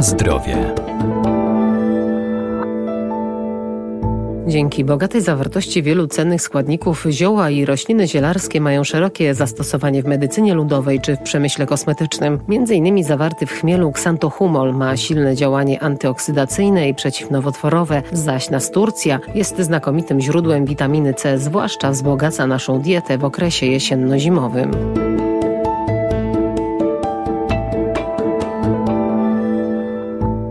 Zdrowie. 0.00 0.74
Dzięki 4.46 4.84
bogatej 4.84 5.20
zawartości 5.20 5.82
wielu 5.82 6.06
cennych 6.06 6.42
składników 6.42 7.06
zioła 7.10 7.50
i 7.50 7.64
rośliny 7.64 8.08
zielarskie 8.08 8.60
mają 8.60 8.84
szerokie 8.84 9.34
zastosowanie 9.34 10.02
w 10.02 10.06
medycynie 10.06 10.54
ludowej 10.54 11.00
czy 11.00 11.16
w 11.16 11.20
przemyśle 11.20 11.66
kosmetycznym. 11.66 12.38
Między 12.48 12.74
innymi 12.74 13.04
zawarty 13.04 13.46
w 13.46 13.52
chmielu 13.52 13.92
ksantohumol 13.92 14.74
ma 14.74 14.96
silne 14.96 15.36
działanie 15.36 15.82
antyoksydacyjne 15.82 16.88
i 16.88 16.94
przeciwnowotworowe, 16.94 18.02
zaś 18.12 18.50
nasturcja 18.50 19.20
jest 19.34 19.58
znakomitym 19.58 20.20
źródłem 20.20 20.64
witaminy 20.64 21.14
C, 21.14 21.38
zwłaszcza 21.38 21.90
wzbogaca 21.90 22.46
naszą 22.46 22.80
dietę 22.80 23.18
w 23.18 23.24
okresie 23.24 23.66
jesienno-zimowym. 23.66 24.99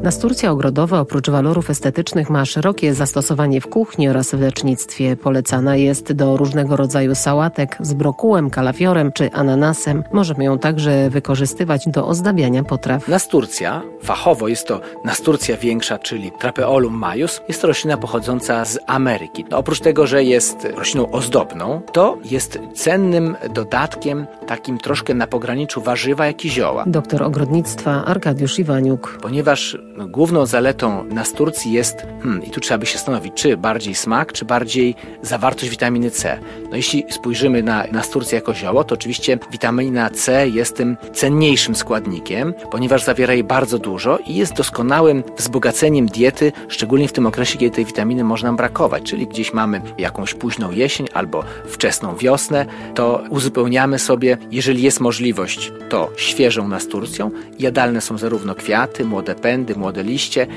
Nasturcja 0.09 0.51
ogrodowa 0.51 0.99
oprócz 0.99 1.29
walorów 1.29 1.69
estetycznych 1.69 2.29
ma 2.29 2.45
szerokie 2.45 2.93
zastosowanie 2.93 3.61
w 3.61 3.67
kuchni 3.67 4.09
oraz 4.09 4.31
w 4.35 4.41
lecznictwie. 4.41 5.15
Polecana 5.15 5.75
jest 5.75 6.13
do 6.13 6.37
różnego 6.37 6.75
rodzaju 6.75 7.15
sałatek 7.15 7.77
z 7.81 7.93
brokułem, 7.93 8.49
kalafiorem 8.49 9.11
czy 9.11 9.31
ananasem. 9.31 10.03
Możemy 10.13 10.43
ją 10.43 10.59
także 10.59 11.09
wykorzystywać 11.09 11.87
do 11.87 12.07
ozdabiania 12.07 12.63
potraw. 12.63 13.07
Nasturcja, 13.07 13.81
fachowo 14.03 14.47
jest 14.47 14.67
to 14.67 14.81
nasturcja 15.05 15.57
większa, 15.57 15.99
czyli 15.99 16.31
Trapeolum 16.39 16.93
majus, 16.93 17.41
jest 17.47 17.61
to 17.61 17.67
roślina 17.67 17.97
pochodząca 17.97 18.65
z 18.65 18.79
Ameryki. 18.87 19.45
No, 19.49 19.57
oprócz 19.57 19.79
tego, 19.79 20.07
że 20.07 20.23
jest 20.23 20.67
rośliną 20.75 21.11
ozdobną, 21.11 21.81
to 21.91 22.17
jest 22.25 22.59
cennym 22.75 23.35
dodatkiem, 23.53 24.27
takim 24.47 24.77
troszkę 24.77 25.13
na 25.13 25.27
pograniczu 25.27 25.81
warzywa, 25.81 26.25
jak 26.25 26.45
i 26.45 26.49
zioła. 26.49 26.83
Doktor 26.87 27.23
ogrodnictwa 27.23 28.05
Arkadiusz 28.05 28.59
Iwaniuk. 28.59 29.17
Ponieważ 29.21 29.77
główną 30.07 30.45
zaletą 30.45 31.03
nasturcji 31.03 31.71
jest, 31.71 32.05
hmm, 32.23 32.43
i 32.43 32.49
tu 32.49 32.59
trzeba 32.59 32.77
by 32.77 32.85
się 32.85 32.97
zastanowić, 32.97 33.33
czy 33.33 33.57
bardziej 33.57 33.95
smak, 33.95 34.33
czy 34.33 34.45
bardziej 34.45 34.95
zawartość 35.21 35.69
witaminy 35.69 36.11
C. 36.11 36.39
No 36.69 36.75
jeśli 36.75 37.05
spojrzymy 37.09 37.63
na 37.63 37.83
nasturcję 37.91 38.35
jako 38.35 38.53
zioło, 38.53 38.83
to 38.83 38.95
oczywiście 38.95 39.39
witamina 39.51 40.09
C 40.09 40.49
jest 40.49 40.77
tym 40.77 40.97
cenniejszym 41.13 41.75
składnikiem, 41.75 42.53
ponieważ 42.71 43.03
zawiera 43.03 43.33
jej 43.33 43.43
bardzo 43.43 43.79
dużo 43.79 44.19
i 44.27 44.35
jest 44.35 44.53
doskonałym 44.53 45.23
wzbogaceniem 45.37 46.05
diety, 46.05 46.51
szczególnie 46.67 47.07
w 47.07 47.13
tym 47.13 47.25
okresie, 47.25 47.57
kiedy 47.57 47.75
tej 47.75 47.85
witaminy 47.85 48.23
może 48.23 48.47
nam 48.47 48.55
brakować, 48.55 49.03
czyli 49.03 49.27
gdzieś 49.27 49.53
mamy 49.53 49.81
jakąś 49.97 50.33
późną 50.33 50.71
jesień 50.71 51.07
albo 51.13 51.43
wczesną 51.65 52.15
wiosnę, 52.15 52.65
to 52.95 53.23
uzupełniamy 53.29 53.99
sobie, 53.99 54.37
jeżeli 54.51 54.83
jest 54.83 54.99
możliwość, 54.99 55.71
to 55.89 56.09
świeżą 56.15 56.67
nasturcją. 56.67 57.31
Jadalne 57.59 58.01
są 58.01 58.17
zarówno 58.17 58.55
kwiaty, 58.55 59.05
młode 59.05 59.35
pędy, 59.35 59.75
młode 59.75 59.88
liście, 59.97 60.47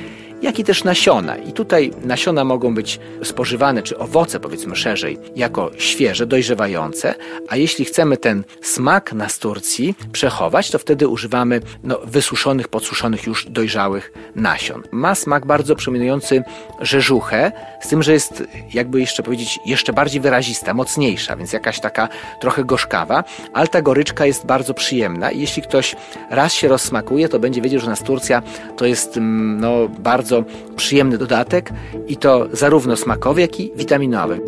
jak 0.43 0.59
i 0.59 0.65
też 0.65 0.85
nasiona. 0.85 1.37
I 1.37 1.53
tutaj 1.53 1.91
nasiona 2.05 2.45
mogą 2.45 2.75
być 2.75 3.01
spożywane, 3.23 3.83
czy 3.83 3.99
owoce 3.99 4.41
powiedzmy 4.41 4.77
szerzej, 4.77 5.19
jako 5.37 5.71
świeże, 5.79 6.27
dojrzewające, 6.27 7.15
a 7.49 7.57
jeśli 7.57 7.85
chcemy 7.85 8.17
ten 8.17 8.45
smak 8.63 9.13
nasturcji 9.13 9.95
przechować, 10.13 10.71
to 10.71 10.79
wtedy 10.79 11.09
używamy 11.09 11.61
no, 11.85 11.99
wysuszonych, 12.05 12.69
podsuszonych 12.69 13.27
już 13.27 13.47
dojrzałych 13.47 14.13
nasion. 14.35 14.83
Ma 14.91 15.15
smak 15.15 15.47
bardzo 15.47 15.77
przypominający 15.77 16.43
rzeżuchę, 16.81 17.53
z 17.81 17.89
tym, 17.89 18.03
że 18.03 18.13
jest 18.13 18.45
jakby 18.75 19.01
jeszcze 19.01 19.23
powiedzieć 19.23 19.59
jeszcze 19.67 19.93
bardziej 19.93 20.21
wyrazista, 20.21 20.75
mocniejsza, 20.75 21.37
więc 21.37 21.53
jakaś 21.53 21.81
taka 21.81 22.09
trochę 22.41 22.65
gorzkawa, 22.65 23.25
ale 23.53 23.69
ta 23.69 23.83
goryczka 23.83 24.27
jest 24.27 24.47
bardzo 24.47 24.75
przyjemna 24.75 25.31
i 25.31 25.41
jeśli 25.41 25.63
ktoś 25.63 25.97
raz 26.31 26.53
się 26.53 26.69
rozsmakuje, 26.69 27.29
to 27.29 27.39
będzie 27.39 27.61
wiedział, 27.63 27.81
że 27.81 27.91
nasturcja 27.91 28.43
to 28.77 28.87
jest 28.87 29.17
mm, 29.17 29.61
no, 29.61 29.89
bardzo 29.89 30.32
bardzo 30.33 30.51
przyjemny 30.77 31.19
dodatek 31.19 31.71
i 32.09 32.17
to 32.17 32.49
zarówno 32.53 32.97
smakowy, 32.97 33.41
jak 33.41 33.61
i 33.61 33.73
witaminowy. 33.77 34.41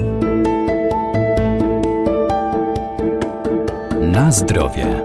Na 4.00 4.32
zdrowie. 4.32 5.02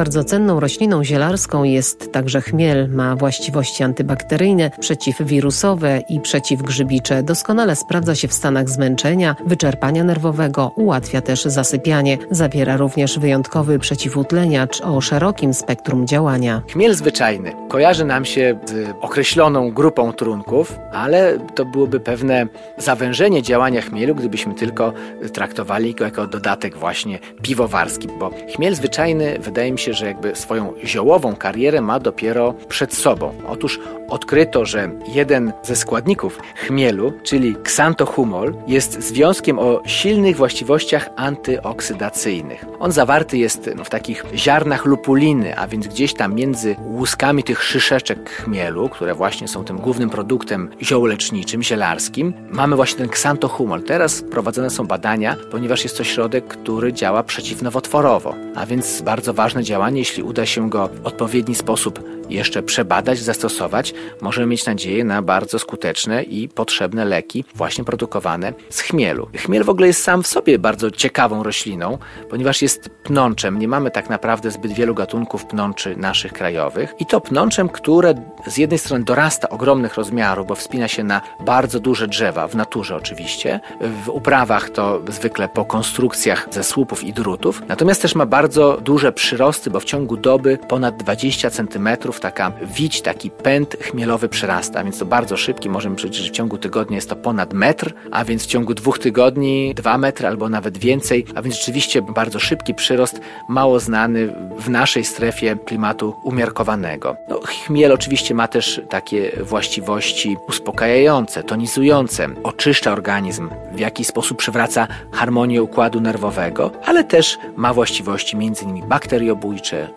Bardzo 0.00 0.24
cenną 0.24 0.60
rośliną 0.60 1.04
zielarską 1.04 1.64
jest 1.64 2.12
także 2.12 2.40
chmiel. 2.40 2.88
Ma 2.88 3.16
właściwości 3.16 3.82
antybakteryjne, 3.84 4.70
przeciwwirusowe 4.80 6.02
i 6.08 6.20
przeciwgrzybicze. 6.20 7.22
Doskonale 7.22 7.76
sprawdza 7.76 8.14
się 8.14 8.28
w 8.28 8.32
stanach 8.32 8.68
zmęczenia, 8.68 9.36
wyczerpania 9.46 10.04
nerwowego, 10.04 10.72
ułatwia 10.76 11.20
też 11.20 11.44
zasypianie. 11.44 12.18
Zawiera 12.30 12.76
również 12.76 13.18
wyjątkowy 13.18 13.78
przeciwutleniacz 13.78 14.80
o 14.80 15.00
szerokim 15.00 15.54
spektrum 15.54 16.06
działania. 16.06 16.62
Chmiel 16.72 16.94
zwyczajny 16.94 17.52
kojarzy 17.68 18.04
nam 18.04 18.24
się 18.24 18.58
z 18.66 18.88
określoną 19.00 19.70
grupą 19.70 20.12
trunków, 20.12 20.78
ale 20.92 21.38
to 21.54 21.64
byłoby 21.64 22.00
pewne 22.00 22.46
zawężenie 22.78 23.42
działania 23.42 23.82
chmielu, 23.82 24.14
gdybyśmy 24.14 24.54
tylko 24.54 24.92
traktowali 25.32 25.94
go 25.94 26.04
jako 26.04 26.26
dodatek 26.26 26.76
właśnie 26.76 27.18
piwowarski, 27.42 28.08
bo 28.18 28.30
chmiel 28.54 28.74
zwyczajny 28.74 29.38
wydaje 29.38 29.72
mi 29.72 29.78
się, 29.78 29.89
że 29.94 30.06
jakby 30.06 30.36
swoją 30.36 30.72
ziołową 30.84 31.36
karierę 31.36 31.80
ma 31.80 32.00
dopiero 32.00 32.54
przed 32.68 32.94
sobą. 32.94 33.34
Otóż 33.48 33.80
odkryto, 34.08 34.64
że 34.64 34.90
jeden 35.08 35.52
ze 35.62 35.76
składników 35.76 36.38
chmielu, 36.56 37.12
czyli 37.22 37.56
ksantohumol, 37.62 38.54
jest 38.66 39.02
związkiem 39.02 39.58
o 39.58 39.82
silnych 39.86 40.36
właściwościach 40.36 41.10
antyoksydacyjnych. 41.16 42.64
On 42.78 42.92
zawarty 42.92 43.38
jest 43.38 43.70
no, 43.76 43.84
w 43.84 43.90
takich 43.90 44.24
ziarnach 44.34 44.84
lupuliny, 44.84 45.58
a 45.58 45.68
więc 45.68 45.86
gdzieś 45.86 46.14
tam 46.14 46.34
między 46.34 46.76
łuskami 46.78 47.42
tych 47.42 47.62
szyszeczek 47.62 48.30
chmielu, 48.30 48.88
które 48.88 49.14
właśnie 49.14 49.48
są 49.48 49.64
tym 49.64 49.76
głównym 49.76 50.10
produktem 50.10 50.70
ziołoleczniczym, 50.82 51.62
zielarskim, 51.62 52.34
mamy 52.50 52.76
właśnie 52.76 52.98
ten 52.98 53.08
ksantohumol. 53.08 53.82
Teraz 53.82 54.22
prowadzone 54.22 54.70
są 54.70 54.86
badania, 54.86 55.36
ponieważ 55.50 55.84
jest 55.84 55.98
to 55.98 56.04
środek, 56.04 56.46
który 56.46 56.92
działa 56.92 57.22
przeciwnowotworowo, 57.22 58.34
a 58.56 58.66
więc 58.66 59.02
bardzo 59.02 59.34
ważne 59.34 59.64
działanie, 59.70 59.98
jeśli 59.98 60.22
uda 60.22 60.46
się 60.46 60.70
go 60.70 60.88
w 61.02 61.06
odpowiedni 61.06 61.54
sposób 61.54 62.00
jeszcze 62.30 62.62
przebadać, 62.62 63.18
zastosować, 63.18 63.94
możemy 64.20 64.46
mieć 64.46 64.66
nadzieję 64.66 65.04
na 65.04 65.22
bardzo 65.22 65.58
skuteczne 65.58 66.22
i 66.22 66.48
potrzebne 66.48 67.04
leki 67.04 67.44
właśnie 67.54 67.84
produkowane 67.84 68.52
z 68.70 68.80
chmielu. 68.80 69.28
Chmiel 69.36 69.64
w 69.64 69.68
ogóle 69.70 69.86
jest 69.86 70.02
sam 70.02 70.22
w 70.22 70.26
sobie 70.26 70.58
bardzo 70.58 70.90
ciekawą 70.90 71.42
rośliną, 71.42 71.98
ponieważ 72.30 72.62
jest 72.62 72.90
pnączem. 73.04 73.58
Nie 73.58 73.68
mamy 73.68 73.90
tak 73.90 74.10
naprawdę 74.10 74.50
zbyt 74.50 74.72
wielu 74.72 74.94
gatunków 74.94 75.46
pnączy 75.46 75.96
naszych 75.96 76.32
krajowych 76.32 76.94
i 76.98 77.06
to 77.06 77.20
pnączem, 77.20 77.68
które 77.68 78.14
z 78.46 78.56
jednej 78.56 78.78
strony 78.78 79.04
dorasta 79.04 79.48
ogromnych 79.48 79.94
rozmiarów, 79.94 80.46
bo 80.46 80.54
wspina 80.54 80.88
się 80.88 81.04
na 81.04 81.20
bardzo 81.40 81.80
duże 81.80 82.08
drzewa, 82.08 82.48
w 82.48 82.54
naturze 82.54 82.96
oczywiście. 82.96 83.60
W 84.04 84.08
uprawach 84.08 84.70
to 84.70 85.00
zwykle 85.08 85.48
po 85.48 85.64
konstrukcjach 85.64 86.48
ze 86.50 86.64
słupów 86.64 87.04
i 87.04 87.12
drutów. 87.12 87.62
Natomiast 87.68 88.02
też 88.02 88.14
ma 88.14 88.26
bardzo 88.26 88.78
duże 88.80 89.12
przyrosty, 89.12 89.59
bo 89.68 89.80
w 89.80 89.84
ciągu 89.84 90.16
doby 90.16 90.58
ponad 90.68 90.96
20 90.96 91.50
cm 91.50 91.88
taka 92.20 92.52
wić, 92.62 93.02
taki 93.02 93.30
pęd 93.30 93.76
chmielowy 93.80 94.28
przyrasta, 94.28 94.84
więc 94.84 94.98
to 94.98 95.04
bardzo 95.06 95.36
szybki. 95.36 95.70
Możemy 95.70 95.96
powiedzieć, 95.96 96.22
że 96.22 96.28
w 96.28 96.32
ciągu 96.32 96.58
tygodnia 96.58 96.96
jest 96.96 97.08
to 97.08 97.16
ponad 97.16 97.52
metr, 97.52 97.94
a 98.10 98.24
więc 98.24 98.42
w 98.42 98.46
ciągu 98.46 98.74
dwóch 98.74 98.98
tygodni 98.98 99.74
dwa 99.74 99.98
metry 99.98 100.26
albo 100.26 100.48
nawet 100.48 100.78
więcej, 100.78 101.24
a 101.34 101.42
więc 101.42 101.56
rzeczywiście 101.56 102.02
bardzo 102.02 102.38
szybki 102.38 102.74
przyrost, 102.74 103.20
mało 103.48 103.80
znany 103.80 104.34
w 104.58 104.70
naszej 104.70 105.04
strefie 105.04 105.56
klimatu 105.64 106.14
umiarkowanego. 106.24 107.16
No, 107.28 107.40
chmiel 107.40 107.92
oczywiście 107.92 108.34
ma 108.34 108.48
też 108.48 108.80
takie 108.88 109.32
właściwości 109.42 110.36
uspokajające, 110.48 111.42
tonizujące, 111.42 112.28
oczyszcza 112.42 112.92
organizm, 112.92 113.48
w 113.72 113.78
jakiś 113.78 114.06
sposób 114.06 114.38
przywraca 114.38 114.88
harmonię 115.12 115.62
układu 115.62 116.00
nerwowego, 116.00 116.70
ale 116.84 117.04
też 117.04 117.38
ma 117.56 117.74
właściwości 117.74 118.36
m.in. 118.36 118.88
bakteriobójcze, 118.88 119.49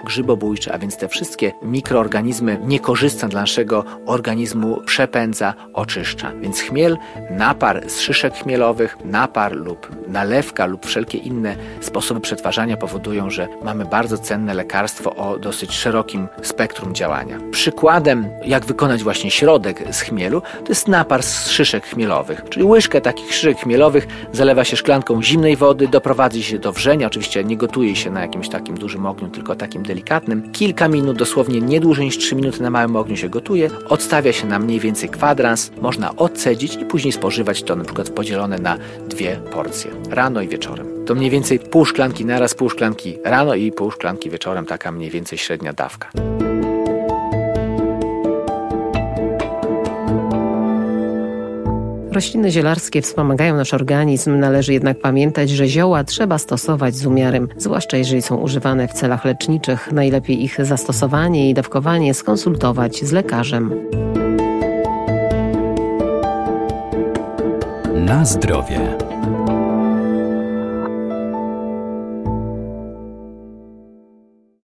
grzybobójcze, 0.05 0.73
a 0.73 0.77
więc 0.77 0.97
te 0.97 1.07
wszystkie 1.07 1.51
mikroorganizmy 1.61 2.59
niekorzystne 2.63 3.29
dla 3.29 3.41
naszego 3.41 3.85
organizmu 4.05 4.81
przepędza, 4.85 5.53
oczyszcza. 5.73 6.31
Więc 6.41 6.59
chmiel, 6.59 6.97
napar 7.29 7.89
z 7.89 7.99
szyszek 7.99 8.33
chmielowych, 8.33 8.97
napar 9.05 9.55
lub 9.55 10.07
nalewka 10.07 10.65
lub 10.65 10.85
wszelkie 10.85 11.17
inne 11.17 11.55
sposoby 11.81 12.19
przetwarzania 12.19 12.77
powodują, 12.77 13.29
że 13.29 13.47
mamy 13.63 13.85
bardzo 13.85 14.17
cenne 14.17 14.53
lekarstwo 14.53 15.15
o 15.15 15.39
dosyć 15.39 15.71
szerokim 15.71 16.27
spektrum 16.41 16.95
działania. 16.95 17.39
Przykładem, 17.51 18.27
jak 18.45 18.65
wykonać 18.65 19.03
właśnie 19.03 19.31
środek 19.31 19.83
z 19.91 20.01
chmielu, 20.01 20.41
to 20.41 20.69
jest 20.69 20.87
napar 20.87 21.23
z 21.23 21.49
szyszek 21.49 21.85
chmielowych, 21.85 22.41
czyli 22.49 22.65
łyżkę 22.65 23.01
takich 23.01 23.33
szyszek 23.33 23.57
chmielowych 23.57 24.07
zalewa 24.31 24.63
się 24.63 24.77
szklanką 24.77 25.23
zimnej 25.23 25.55
wody, 25.55 25.87
doprowadzi 25.87 26.43
się 26.43 26.59
do 26.59 26.71
wrzenia, 26.71 27.07
oczywiście 27.07 27.43
nie 27.43 27.57
gotuje 27.57 27.95
się 27.95 28.11
na 28.11 28.21
jakimś 28.21 28.49
takim 28.49 28.77
dużym 28.77 29.05
ogniu, 29.05 29.29
tylko 29.43 29.55
takim 29.55 29.83
delikatnym. 29.83 30.51
Kilka 30.51 30.87
minut, 30.87 31.17
dosłownie 31.17 31.61
nie 31.61 31.79
dłużej 31.79 32.05
niż 32.05 32.17
3 32.17 32.35
minuty 32.35 32.61
na 32.61 32.69
małym 32.69 32.95
ogniu 32.95 33.17
się 33.17 33.29
gotuje. 33.29 33.69
Odstawia 33.89 34.33
się 34.33 34.47
na 34.47 34.59
mniej 34.59 34.79
więcej 34.79 35.09
kwadrans. 35.09 35.71
Można 35.81 36.15
odcedzić 36.15 36.75
i 36.75 36.85
później 36.85 37.11
spożywać 37.11 37.63
to 37.63 37.75
na 37.75 37.83
przykład 37.83 38.09
podzielone 38.09 38.57
na 38.57 38.77
dwie 39.09 39.35
porcje. 39.51 39.91
Rano 40.09 40.41
i 40.41 40.47
wieczorem. 40.47 41.05
To 41.05 41.15
mniej 41.15 41.29
więcej 41.29 41.59
pół 41.59 41.85
szklanki 41.85 42.25
naraz, 42.25 42.55
pół 42.55 42.69
szklanki 42.69 43.17
rano 43.25 43.55
i 43.55 43.71
pół 43.71 43.91
szklanki 43.91 44.29
wieczorem. 44.29 44.65
Taka 44.65 44.91
mniej 44.91 45.09
więcej 45.09 45.37
średnia 45.37 45.73
dawka. 45.73 46.09
Rośliny 52.13 52.51
zielarskie 52.51 53.01
wspomagają 53.01 53.55
nasz 53.55 53.73
organizm, 53.73 54.39
należy 54.39 54.73
jednak 54.73 54.99
pamiętać, 54.99 55.49
że 55.49 55.67
zioła 55.67 56.03
trzeba 56.03 56.37
stosować 56.37 56.95
z 56.95 57.05
umiarem, 57.05 57.47
zwłaszcza 57.57 57.97
jeżeli 57.97 58.21
są 58.21 58.37
używane 58.37 58.87
w 58.87 58.93
celach 58.93 59.25
leczniczych. 59.25 59.91
Najlepiej 59.91 60.43
ich 60.43 60.65
zastosowanie 60.65 61.49
i 61.49 61.53
dawkowanie 61.53 62.13
skonsultować 62.13 63.05
z 63.05 63.11
lekarzem. 63.11 63.73
Na 67.95 68.25
zdrowie. 68.25 69.12